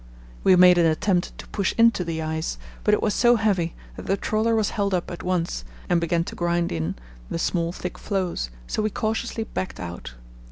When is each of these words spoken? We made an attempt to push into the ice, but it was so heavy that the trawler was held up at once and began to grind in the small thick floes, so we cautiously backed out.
We 0.43 0.55
made 0.55 0.79
an 0.79 0.87
attempt 0.87 1.37
to 1.37 1.47
push 1.49 1.75
into 1.77 2.03
the 2.03 2.23
ice, 2.23 2.57
but 2.83 2.95
it 2.95 3.03
was 3.03 3.13
so 3.13 3.35
heavy 3.35 3.75
that 3.95 4.07
the 4.07 4.17
trawler 4.17 4.55
was 4.55 4.71
held 4.71 4.95
up 4.95 5.11
at 5.11 5.21
once 5.21 5.63
and 5.89 6.01
began 6.01 6.23
to 6.23 6.35
grind 6.35 6.71
in 6.71 6.95
the 7.29 7.37
small 7.37 7.71
thick 7.71 7.99
floes, 7.99 8.49
so 8.65 8.81
we 8.81 8.89
cautiously 8.89 9.43
backed 9.43 9.79
out. 9.79 10.15